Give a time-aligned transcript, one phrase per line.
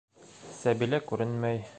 [0.61, 1.65] Сәбилә күренмәй...